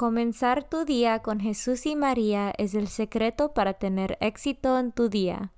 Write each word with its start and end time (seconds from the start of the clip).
Comenzar 0.00 0.64
tu 0.64 0.86
día 0.86 1.18
con 1.18 1.40
Jesús 1.40 1.84
y 1.84 1.94
María 1.94 2.54
es 2.56 2.72
el 2.72 2.88
secreto 2.88 3.52
para 3.52 3.74
tener 3.74 4.16
éxito 4.22 4.78
en 4.78 4.92
tu 4.92 5.10
día. 5.10 5.52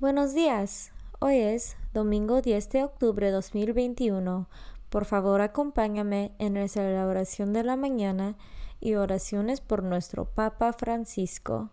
Buenos 0.00 0.34
días. 0.34 0.90
Hoy 1.20 1.36
es 1.36 1.76
domingo 1.92 2.42
10 2.42 2.68
de 2.70 2.82
octubre 2.82 3.26
de 3.26 3.32
2021. 3.32 4.48
Por 4.88 5.04
favor, 5.04 5.40
acompáñame 5.40 6.34
en 6.40 6.54
la 6.54 6.66
celebración 6.66 7.52
de 7.52 7.62
la 7.62 7.76
mañana 7.76 8.36
y 8.80 8.96
oraciones 8.96 9.60
por 9.60 9.84
nuestro 9.84 10.24
Papa 10.24 10.72
Francisco. 10.72 11.70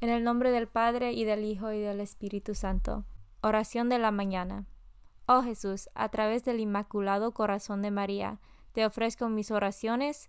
En 0.00 0.08
el 0.08 0.24
nombre 0.24 0.50
del 0.50 0.66
Padre 0.66 1.12
y 1.12 1.22
del 1.22 1.44
Hijo 1.44 1.70
y 1.70 1.78
del 1.78 2.00
Espíritu 2.00 2.56
Santo. 2.56 3.04
Oración 3.40 3.88
de 3.88 4.00
la 4.00 4.10
mañana. 4.10 4.66
Oh 5.26 5.42
Jesús, 5.42 5.88
a 5.94 6.08
través 6.08 6.44
del 6.44 6.58
Inmaculado 6.58 7.30
Corazón 7.34 7.82
de 7.82 7.92
María, 7.92 8.40
te 8.72 8.84
ofrezco 8.84 9.28
mis 9.28 9.52
oraciones, 9.52 10.28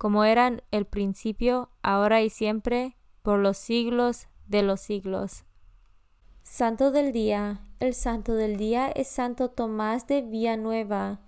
como 0.00 0.24
eran 0.24 0.62
el 0.70 0.86
principio, 0.86 1.68
ahora 1.82 2.22
y 2.22 2.30
siempre, 2.30 2.96
por 3.20 3.38
los 3.38 3.58
siglos 3.58 4.28
de 4.46 4.62
los 4.62 4.80
siglos. 4.80 5.44
Santo 6.42 6.90
del 6.90 7.12
Día. 7.12 7.60
El 7.80 7.92
Santo 7.92 8.32
del 8.32 8.56
Día 8.56 8.88
es 8.88 9.08
Santo 9.08 9.50
Tomás 9.50 10.06
de 10.06 10.22
Villanueva, 10.22 11.20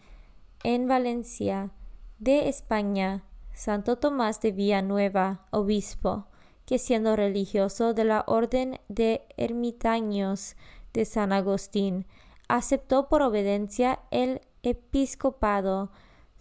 en 0.65 0.89
Valencia, 0.89 1.71
de 2.19 2.49
España. 2.49 3.25
Santo 3.53 3.97
Tomás 3.99 4.41
de 4.41 4.53
Villanueva, 4.53 5.45
obispo, 5.51 6.29
que 6.65 6.79
siendo 6.79 7.15
religioso 7.15 7.93
de 7.93 8.05
la 8.05 8.25
Orden 8.27 8.81
de 8.89 9.27
Ermitaños 9.37 10.57
de 10.95 11.05
San 11.05 11.35
Agustín, 11.35 12.07
aceptó 12.49 13.11
por 13.11 13.21
obediencia 13.21 13.99
el 14.11 14.41
episcopado, 14.63 15.91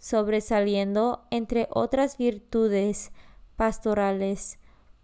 sobresaliendo 0.02 1.24
entre 1.30 1.68
otras 1.70 2.18
virtudes 2.18 3.12
pastorales 3.54 4.58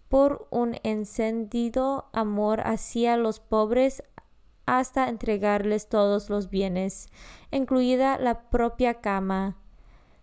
por 0.09 0.49
un 0.51 0.77
encendido 0.83 2.09
amor 2.13 2.63
hacia 2.67 3.17
los 3.17 3.39
pobres 3.39 4.03
hasta 4.67 5.09
entregarles 5.09 5.89
todos 5.89 6.31
los 6.31 6.51
bienes, 6.51 7.07
incluida 7.53 8.19
la 8.19 8.51
propia 8.51 8.95
cama. 8.95 9.57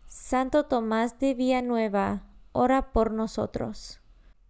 Santo 0.08 0.66
Tomás 0.66 1.19
de 1.19 1.36
Villanueva, 1.36 2.24
ora 2.52 2.92
por 2.92 3.12
nosotros. 3.12 4.02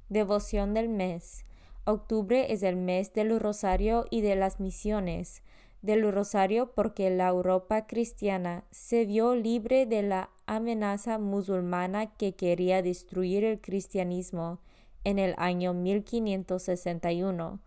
Devoción 0.09 0.73
del 0.73 0.89
mes. 0.89 1.45
Octubre 1.85 2.51
es 2.51 2.63
el 2.63 2.77
mes 2.77 3.13
del 3.13 3.39
rosario 3.39 4.05
y 4.09 4.21
de 4.21 4.35
las 4.35 4.59
misiones 4.59 5.43
del 5.85 6.11
Rosario 6.11 6.71
porque 6.73 7.09
la 7.09 7.27
Europa 7.27 7.85
cristiana 7.85 8.63
se 8.71 9.05
vio 9.05 9.35
libre 9.35 9.85
de 9.85 10.01
la 10.01 10.29
amenaza 10.47 11.19
musulmana 11.19 12.15
que 12.15 12.35
quería 12.35 12.81
destruir 12.81 13.43
el 13.43 13.61
cristianismo 13.61 14.59
en 15.03 15.19
el 15.19 15.35
año 15.37 15.73
1561, 15.73 17.59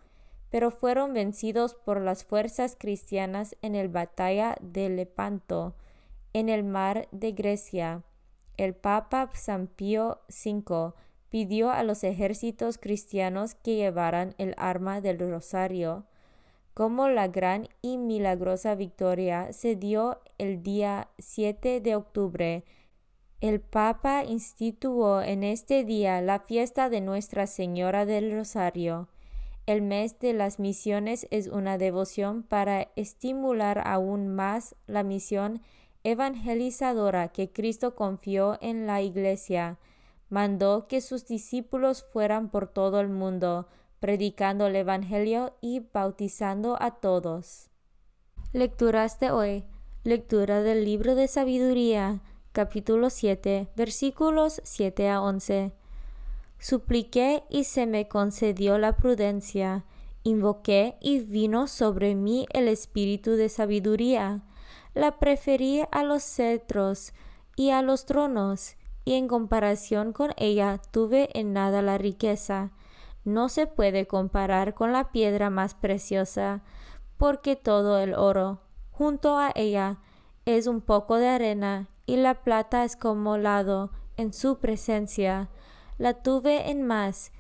pero 0.51 0.71
fueron 0.71 1.15
vencidos 1.15 1.75
por 1.75 2.01
las 2.01 2.25
fuerzas 2.25 2.77
cristianas 2.79 3.57
en 3.63 3.75
la 3.75 3.87
batalla 3.89 4.57
de 4.61 4.89
Lepanto, 4.89 5.77
en 6.33 6.49
el 6.49 6.65
mar 6.65 7.09
de 7.13 7.33
Grecia. 7.33 8.03
El 8.57 8.75
Papa 8.75 9.31
San 9.35 9.69
Pío 9.69 10.21
V 10.29 10.93
pidió 11.29 11.71
a 11.71 11.85
los 11.85 12.03
ejércitos 12.03 12.79
cristianos 12.79 13.55
que 13.55 13.77
llevaran 13.77 14.35
el 14.39 14.55
arma 14.57 15.01
del 15.01 15.19
rosario 15.19 16.07
como 16.79 17.09
la 17.09 17.27
gran 17.27 17.69
y 17.83 17.99
milagrosa 17.99 18.77
victoria 18.77 19.53
se 19.53 19.75
dio 19.75 20.21
el 20.39 20.63
día 20.63 21.09
7 21.19 21.81
de 21.81 21.97
octubre. 21.97 22.65
El 23.41 23.61
Papa 23.61 24.23
instituyó 24.23 25.21
en 25.21 25.43
este 25.43 25.83
día 25.83 26.23
la 26.23 26.39
fiesta 26.39 26.89
de 26.89 27.01
Nuestra 27.01 27.49
Señora 27.49 28.07
del 28.07 28.31
Rosario. 28.31 29.09
El 29.67 29.83
mes 29.83 30.21
de 30.21 30.33
las 30.35 30.61
misiones 30.61 31.27
es 31.33 31.49
una 31.49 31.79
devoción 31.79 32.45
para 32.45 32.93
estimular 32.95 33.83
aún 33.85 34.29
más 34.29 34.77
la 34.87 35.03
misión 35.03 35.61
evangelizadora 36.05 37.27
que 37.33 37.51
Cristo 37.51 37.97
confió 37.97 38.57
en 38.61 38.87
la 38.87 39.03
Iglesia. 39.03 39.81
Mandó 40.29 40.87
que 40.87 41.01
sus 41.01 41.27
discípulos 41.27 42.07
fueran 42.13 42.51
por 42.51 42.69
todo 42.69 43.01
el 43.01 43.09
mundo, 43.09 43.67
predicando 44.01 44.67
el 44.67 44.77
Evangelio 44.77 45.57
y 45.61 45.81
bautizando 45.93 46.81
a 46.81 46.93
todos. 46.93 47.71
Lecturas 48.53 49.19
de 49.21 49.31
hoy. 49.31 49.65
Lectura 50.05 50.63
del 50.63 50.85
libro 50.85 51.15
de 51.15 51.29
sabiduría, 51.29 52.23
capítulo 52.53 53.11
7, 53.11 53.69
versículos 53.77 54.61
7 54.65 55.11
a 55.11 55.21
11. 55.21 55.73
Supliqué 56.59 57.43
y 57.51 57.65
se 57.65 57.87
me 57.87 58.09
concedió 58.09 58.79
la 58.79 58.97
prudencia. 58.97 59.85
Invoqué 60.23 60.97
y 61.01 61.21
vino 61.21 61.67
sobre 61.67 62.15
mí 62.15 62.47
el 62.53 62.69
espíritu 62.69 63.33
de 63.33 63.49
sabiduría. 63.49 64.45
La 64.95 65.19
preferí 65.19 65.83
a 65.91 66.05
los 66.05 66.23
cetros 66.23 67.13
y 67.57 67.71
a 67.71 67.83
los 67.83 68.07
tronos, 68.07 68.77
y 69.05 69.15
en 69.15 69.29
comparación 69.29 70.13
con 70.13 70.33
ella 70.37 70.81
tuve 70.91 71.29
en 71.39 71.53
nada 71.53 71.83
la 71.83 71.99
riqueza 71.99 72.73
no 73.25 73.49
se 73.49 73.67
puede 73.67 74.07
comparar 74.07 74.75
con 74.75 74.93
la 74.93 75.11
piedra 75.11 75.51
más 75.51 75.75
preciosa, 75.75 76.63
porque 77.17 77.57
todo 77.57 77.99
el 77.99 78.15
oro, 78.15 78.61
junto 78.91 79.39
a 79.39 79.53
ella, 79.55 79.99
es 80.45 80.67
un 80.67 80.81
poco 80.81 81.17
de 81.17 81.29
arena, 81.29 81.89
y 82.07 82.17
la 82.17 82.43
plata 82.43 82.85
es 82.85 82.97
como 82.97 83.37
lado 83.37 83.91
en 84.17 84.33
su 84.33 84.59
presencia. 84.59 85.51
La 85.99 86.23
tuve 86.23 86.71
en 86.71 86.87
más, 86.87 87.33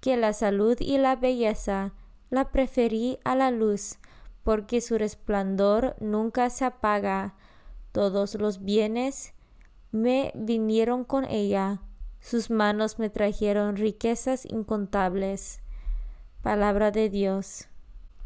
que 0.00 0.16
la 0.16 0.32
salud 0.32 0.76
y 0.80 0.98
la 0.98 1.16
belleza, 1.16 1.92
la 2.30 2.50
preferí 2.50 3.18
a 3.24 3.34
la 3.34 3.50
luz, 3.50 3.98
porque 4.42 4.80
su 4.80 4.98
resplandor 4.98 5.94
nunca 6.00 6.50
se 6.50 6.64
apaga. 6.64 7.34
Todos 7.92 8.34
los 8.34 8.64
bienes 8.64 9.34
me 9.90 10.32
vinieron 10.34 11.04
con 11.04 11.24
ella, 11.24 11.80
sus 12.20 12.50
manos 12.50 12.98
me 12.98 13.10
trajeron 13.10 13.76
riquezas 13.76 14.44
incontables. 14.44 15.60
Palabra 16.42 16.90
de 16.90 17.08
Dios. 17.08 17.68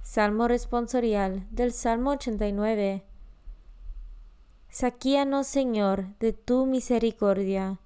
Salmo 0.03 0.49
responsorial 0.49 1.47
del 1.51 1.73
Salmo 1.73 2.11
89. 2.11 3.05
Saquíanos, 4.69 5.47
Señor, 5.47 6.17
de 6.19 6.33
tu 6.33 6.67
misericordia. 6.67 7.79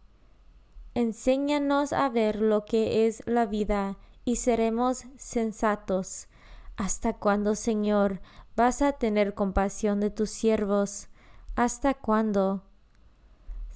Enséñanos 0.94 1.92
a 1.92 2.08
ver 2.08 2.40
lo 2.40 2.64
que 2.64 3.06
es 3.06 3.22
la 3.26 3.44
vida 3.44 3.98
y 4.24 4.36
seremos 4.36 5.04
sensatos. 5.16 6.28
¿Hasta 6.76 7.12
cuándo, 7.14 7.54
Señor, 7.54 8.20
vas 8.54 8.82
a 8.82 8.92
tener 8.92 9.34
compasión 9.34 10.00
de 10.00 10.10
tus 10.10 10.30
siervos? 10.30 11.08
¿Hasta 11.54 11.94
cuándo? 11.94 12.65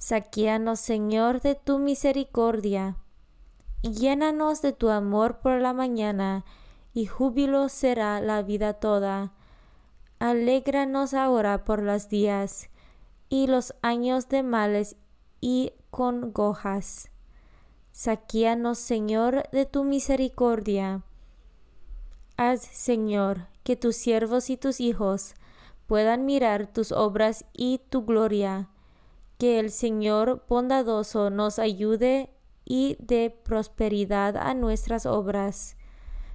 Saquíanos, 0.01 0.79
Señor, 0.79 1.41
de 1.41 1.53
tu 1.53 1.77
misericordia. 1.77 2.97
Llénanos 3.83 4.63
de 4.63 4.73
tu 4.73 4.89
amor 4.89 5.41
por 5.41 5.61
la 5.61 5.73
mañana, 5.73 6.43
y 6.91 7.05
júbilo 7.05 7.69
será 7.69 8.19
la 8.19 8.41
vida 8.41 8.73
toda. 8.73 9.31
Alégranos 10.17 11.13
ahora 11.13 11.65
por 11.65 11.83
los 11.83 12.09
días 12.09 12.71
y 13.29 13.45
los 13.45 13.75
años 13.83 14.27
de 14.27 14.41
males 14.41 14.95
y 15.39 15.73
congojas. 15.91 17.11
Saquíanos, 17.91 18.79
Señor, 18.79 19.47
de 19.51 19.67
tu 19.67 19.83
misericordia. 19.83 21.03
Haz, 22.37 22.61
Señor, 22.61 23.49
que 23.63 23.75
tus 23.75 23.97
siervos 23.97 24.49
y 24.49 24.57
tus 24.57 24.79
hijos 24.79 25.35
puedan 25.85 26.25
mirar 26.25 26.65
tus 26.65 26.91
obras 26.91 27.45
y 27.53 27.81
tu 27.91 28.03
gloria 28.03 28.70
que 29.41 29.57
el 29.57 29.71
Señor 29.71 30.45
bondadoso 30.47 31.31
nos 31.31 31.57
ayude 31.57 32.29
y 32.63 32.95
dé 32.99 33.35
prosperidad 33.43 34.37
a 34.37 34.53
nuestras 34.53 35.07
obras. 35.07 35.77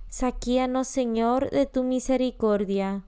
Saquíanos, 0.08 0.88
Señor, 0.88 1.48
de 1.50 1.66
tu 1.66 1.84
misericordia. 1.84 3.04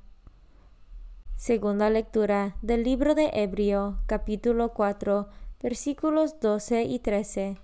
Segunda 1.34 1.90
lectura 1.90 2.54
del 2.62 2.84
libro 2.84 3.16
de 3.16 3.30
Hebreo, 3.32 3.98
capítulo 4.06 4.72
4, 4.72 5.30
versículos 5.60 6.38
12 6.38 6.84
y 6.84 7.00
13. 7.00 7.58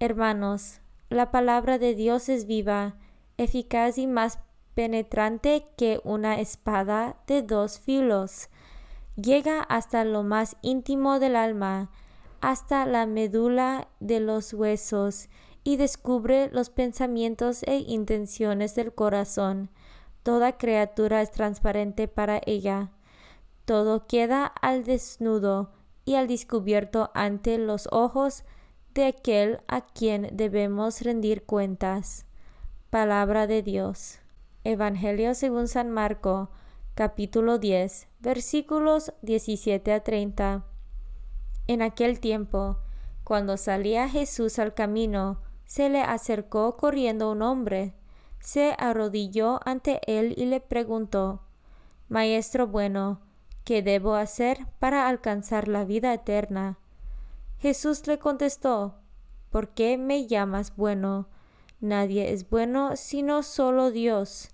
Hermanos, 0.00 0.82
la 1.08 1.30
palabra 1.30 1.78
de 1.78 1.94
Dios 1.94 2.28
es 2.28 2.46
viva, 2.46 2.96
eficaz 3.38 3.96
y 3.96 4.06
más 4.06 4.38
penetrante 4.74 5.64
que 5.78 5.98
una 6.04 6.40
espada 6.40 7.16
de 7.26 7.40
dos 7.40 7.78
filos 7.78 8.50
llega 9.20 9.62
hasta 9.62 10.04
lo 10.04 10.22
más 10.22 10.56
íntimo 10.62 11.18
del 11.18 11.36
alma, 11.36 11.90
hasta 12.40 12.86
la 12.86 13.04
médula 13.06 13.88
de 14.00 14.20
los 14.20 14.54
huesos, 14.54 15.28
y 15.64 15.76
descubre 15.76 16.48
los 16.52 16.70
pensamientos 16.70 17.62
e 17.64 17.78
intenciones 17.78 18.74
del 18.74 18.94
corazón. 18.94 19.70
Toda 20.22 20.56
criatura 20.56 21.20
es 21.20 21.30
transparente 21.30 22.08
para 22.08 22.40
ella. 22.46 22.92
Todo 23.64 24.06
queda 24.06 24.46
al 24.46 24.84
desnudo 24.84 25.72
y 26.04 26.14
al 26.14 26.26
descubierto 26.26 27.10
ante 27.12 27.58
los 27.58 27.88
ojos 27.92 28.44
de 28.94 29.06
aquel 29.06 29.60
a 29.68 29.82
quien 29.82 30.30
debemos 30.32 31.02
rendir 31.02 31.44
cuentas. 31.44 32.24
Palabra 32.88 33.46
de 33.46 33.62
Dios. 33.62 34.20
Evangelio 34.64 35.34
según 35.34 35.68
San 35.68 35.90
Marco, 35.90 36.50
capítulo 36.98 37.60
10, 37.60 38.08
versículos 38.18 39.12
17 39.22 39.92
a 39.92 40.02
30. 40.02 40.64
En 41.68 41.80
aquel 41.80 42.18
tiempo, 42.18 42.78
cuando 43.22 43.56
salía 43.56 44.08
Jesús 44.08 44.58
al 44.58 44.74
camino, 44.74 45.40
se 45.64 45.90
le 45.90 46.00
acercó 46.00 46.76
corriendo 46.76 47.30
un 47.30 47.42
hombre, 47.42 47.94
se 48.40 48.74
arrodilló 48.78 49.60
ante 49.64 50.00
él 50.08 50.34
y 50.36 50.46
le 50.46 50.58
preguntó, 50.58 51.44
Maestro 52.08 52.66
bueno, 52.66 53.20
¿qué 53.62 53.80
debo 53.80 54.16
hacer 54.16 54.66
para 54.80 55.06
alcanzar 55.06 55.68
la 55.68 55.84
vida 55.84 56.12
eterna? 56.12 56.80
Jesús 57.58 58.08
le 58.08 58.18
contestó, 58.18 58.96
¿por 59.50 59.68
qué 59.68 59.98
me 59.98 60.26
llamas 60.26 60.74
bueno? 60.74 61.28
Nadie 61.78 62.32
es 62.32 62.50
bueno 62.50 62.96
sino 62.96 63.44
solo 63.44 63.92
Dios 63.92 64.48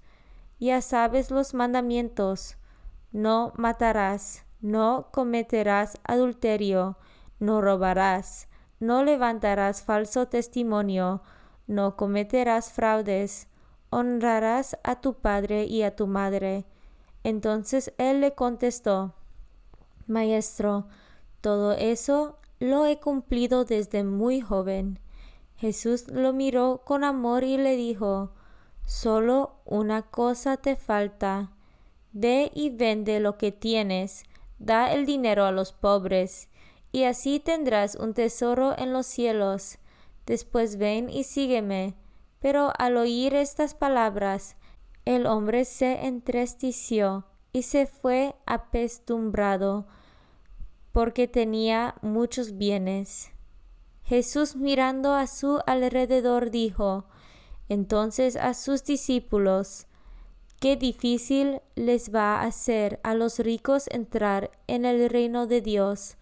ya 0.58 0.80
sabes 0.80 1.30
los 1.30 1.54
mandamientos. 1.54 2.56
No 3.12 3.52
matarás, 3.56 4.44
no 4.60 5.08
cometerás 5.12 5.98
adulterio, 6.04 6.96
no 7.38 7.60
robarás, 7.60 8.48
no 8.80 9.04
levantarás 9.04 9.82
falso 9.82 10.26
testimonio, 10.28 11.22
no 11.66 11.96
cometerás 11.96 12.72
fraudes, 12.72 13.48
honrarás 13.90 14.76
a 14.82 15.00
tu 15.00 15.14
padre 15.14 15.64
y 15.64 15.82
a 15.82 15.94
tu 15.94 16.06
madre. 16.06 16.64
Entonces 17.22 17.92
él 17.98 18.20
le 18.20 18.34
contestó, 18.34 19.14
Maestro, 20.06 20.86
todo 21.40 21.72
eso 21.72 22.38
lo 22.58 22.86
he 22.86 22.98
cumplido 22.98 23.64
desde 23.64 24.04
muy 24.04 24.40
joven. 24.40 24.98
Jesús 25.56 26.08
lo 26.08 26.32
miró 26.32 26.82
con 26.84 27.04
amor 27.04 27.44
y 27.44 27.56
le 27.56 27.76
dijo, 27.76 28.32
Solo 28.84 29.60
una 29.64 30.02
cosa 30.02 30.56
te 30.56 30.76
falta. 30.76 31.50
Ve 32.12 32.50
y 32.54 32.70
vende 32.70 33.18
lo 33.20 33.38
que 33.38 33.50
tienes, 33.50 34.24
da 34.58 34.92
el 34.92 35.06
dinero 35.06 35.44
a 35.44 35.52
los 35.52 35.72
pobres, 35.72 36.48
y 36.92 37.04
así 37.04 37.40
tendrás 37.40 37.96
un 37.96 38.14
tesoro 38.14 38.74
en 38.78 38.92
los 38.92 39.06
cielos. 39.06 39.78
Después 40.26 40.76
ven 40.76 41.10
y 41.10 41.24
sígueme. 41.24 41.94
Pero 42.40 42.72
al 42.78 42.98
oír 42.98 43.34
estas 43.34 43.74
palabras, 43.74 44.56
el 45.06 45.26
hombre 45.26 45.64
se 45.64 46.06
entristeció 46.06 47.24
y 47.52 47.62
se 47.62 47.86
fue 47.86 48.34
apestumbrado, 48.46 49.86
porque 50.92 51.26
tenía 51.26 51.94
muchos 52.02 52.58
bienes. 52.58 53.32
Jesús 54.02 54.56
mirando 54.56 55.14
a 55.14 55.26
su 55.26 55.60
alrededor 55.66 56.50
dijo, 56.50 57.06
entonces 57.68 58.36
a 58.36 58.54
sus 58.54 58.84
discípulos, 58.84 59.86
qué 60.60 60.76
difícil 60.76 61.60
les 61.74 62.14
va 62.14 62.40
a 62.40 62.44
hacer 62.44 63.00
a 63.02 63.14
los 63.14 63.38
ricos 63.38 63.86
entrar 63.88 64.50
en 64.66 64.84
el 64.84 65.08
reino 65.10 65.46
de 65.46 65.60
Dios. 65.60 66.16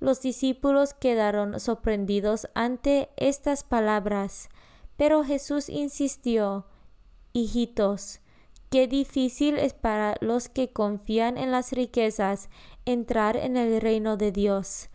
Los 0.00 0.20
discípulos 0.20 0.94
quedaron 0.94 1.58
sorprendidos 1.60 2.48
ante 2.54 3.08
estas 3.16 3.64
palabras, 3.64 4.48
pero 4.96 5.24
Jesús 5.24 5.68
insistió, 5.68 6.66
Hijitos, 7.32 8.20
qué 8.70 8.88
difícil 8.88 9.58
es 9.58 9.74
para 9.74 10.16
los 10.20 10.48
que 10.48 10.72
confían 10.72 11.38
en 11.38 11.50
las 11.50 11.72
riquezas 11.72 12.48
entrar 12.84 13.36
en 13.36 13.56
el 13.56 13.80
reino 13.80 14.16
de 14.16 14.32
Dios. 14.32 14.88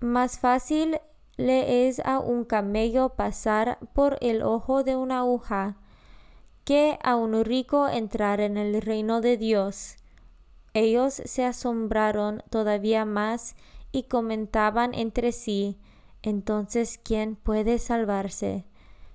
Más 0.00 0.38
fácil 0.38 0.98
le 1.38 1.88
es 1.88 2.00
a 2.00 2.18
un 2.18 2.44
camello 2.44 3.14
pasar 3.16 3.78
por 3.94 4.18
el 4.20 4.42
ojo 4.42 4.84
de 4.84 4.96
una 4.96 5.20
aguja 5.20 5.78
que 6.64 6.98
a 7.02 7.16
un 7.16 7.42
rico 7.46 7.88
entrar 7.88 8.40
en 8.40 8.58
el 8.58 8.82
reino 8.82 9.22
de 9.22 9.38
Dios. 9.38 9.96
Ellos 10.74 11.14
se 11.24 11.46
asombraron 11.46 12.42
todavía 12.50 13.06
más 13.06 13.56
y 13.90 14.02
comentaban 14.02 14.92
entre 14.92 15.32
sí 15.32 15.78
entonces 16.22 16.98
¿quién 17.02 17.36
puede 17.36 17.78
salvarse? 17.78 18.66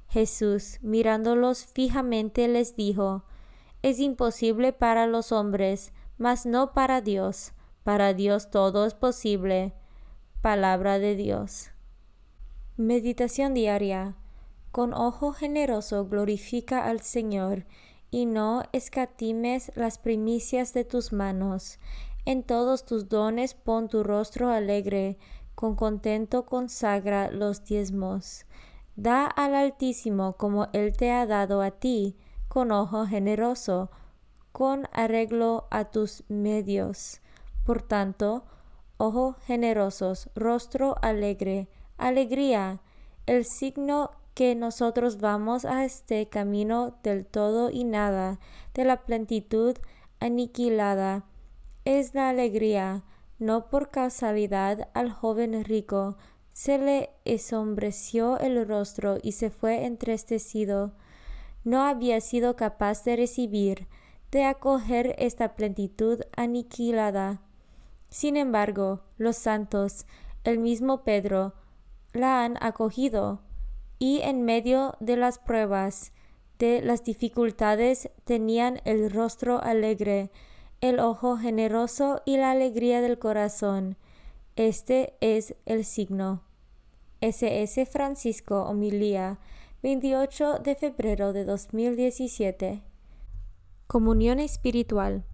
Jesús, 0.07 0.77
mirándolos 0.81 1.65
fijamente, 1.65 2.47
les 2.47 2.75
dijo 2.75 3.25
Es 3.81 3.99
imposible 3.99 4.73
para 4.73 5.07
los 5.07 5.31
hombres, 5.31 5.91
mas 6.17 6.45
no 6.45 6.73
para 6.73 7.01
Dios. 7.01 7.53
Para 7.83 8.13
Dios 8.13 8.49
todo 8.49 8.85
es 8.85 8.93
posible. 8.93 9.73
Palabra 10.41 10.99
de 10.99 11.15
Dios. 11.15 11.72
Meditación 12.77 13.53
diaria. 13.53 14.15
Con 14.71 14.95
ojo 14.95 15.31
generoso 15.31 16.07
glorifica 16.07 16.85
al 16.85 17.01
Señor, 17.01 17.67
y 18.09 18.25
no 18.25 18.63
escatimes 18.71 19.71
las 19.75 19.99
primicias 19.99 20.73
de 20.73 20.83
tus 20.83 21.13
manos. 21.13 21.77
En 22.25 22.41
todos 22.41 22.83
tus 22.83 23.09
dones 23.09 23.53
pon 23.53 23.89
tu 23.89 24.01
rostro 24.01 24.49
alegre, 24.49 25.19
con 25.53 25.75
contento 25.75 26.47
consagra 26.47 27.29
los 27.29 27.63
diezmos. 27.63 28.47
Da 28.95 29.27
al 29.27 29.53
Altísimo 29.53 30.33
como 30.33 30.69
Él 30.73 30.97
te 30.97 31.11
ha 31.11 31.27
dado 31.27 31.61
a 31.61 31.69
ti, 31.69 32.17
con 32.47 32.71
ojo 32.71 33.05
generoso, 33.05 33.91
con 34.51 34.87
arreglo 34.93 35.67
a 35.69 35.91
tus 35.91 36.23
medios. 36.27 37.21
Por 37.67 37.83
tanto, 37.83 38.45
ojo 38.97 39.35
generosos, 39.45 40.31
rostro 40.33 40.95
alegre, 41.03 41.67
alegría, 42.07 42.81
el 43.25 43.45
signo 43.45 44.11
que 44.33 44.55
nosotros 44.55 45.19
vamos 45.19 45.65
a 45.65 45.85
este 45.85 46.27
camino 46.27 46.97
del 47.03 47.25
todo 47.25 47.69
y 47.69 47.83
nada, 47.83 48.39
de 48.73 48.85
la 48.85 49.03
plenitud 49.03 49.77
aniquilada, 50.19 51.25
es 51.85 52.15
la 52.15 52.29
alegría, 52.29 53.03
no 53.39 53.69
por 53.69 53.91
causalidad 53.91 54.89
al 54.93 55.11
joven 55.11 55.63
rico, 55.63 56.17
se 56.53 56.77
le 56.77 57.09
ensombreció 57.25 58.39
el 58.39 58.65
rostro 58.67 59.17
y 59.21 59.33
se 59.33 59.49
fue 59.49 59.85
entristecido. 59.85 60.93
No 61.63 61.81
había 61.81 62.21
sido 62.21 62.55
capaz 62.55 63.03
de 63.03 63.15
recibir, 63.15 63.87
de 64.31 64.45
acoger 64.45 65.15
esta 65.17 65.55
plenitud 65.55 66.21
aniquilada. 66.35 67.41
Sin 68.09 68.37
embargo, 68.37 69.01
los 69.17 69.35
santos, 69.35 70.05
el 70.43 70.59
mismo 70.59 71.03
Pedro, 71.03 71.53
la 72.13 72.43
han 72.43 72.57
acogido, 72.61 73.41
y 73.99 74.21
en 74.21 74.43
medio 74.43 74.95
de 74.99 75.17
las 75.17 75.39
pruebas, 75.39 76.13
de 76.59 76.81
las 76.81 77.03
dificultades, 77.03 78.09
tenían 78.23 78.81
el 78.85 79.11
rostro 79.11 79.61
alegre, 79.61 80.31
el 80.81 80.99
ojo 80.99 81.37
generoso 81.37 82.21
y 82.25 82.37
la 82.37 82.51
alegría 82.51 83.01
del 83.01 83.19
corazón. 83.19 83.97
Este 84.55 85.15
es 85.19 85.55
el 85.65 85.83
signo. 85.85 86.43
S.S. 87.21 87.85
Francisco 87.85 88.63
Homilía, 88.63 89.39
28 89.81 90.59
de 90.59 90.75
febrero 90.75 91.33
de 91.33 91.45
2017. 91.45 92.83
Comunión 93.87 94.39
espiritual. 94.39 95.25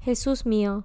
Jesús 0.00 0.44
mío, 0.44 0.84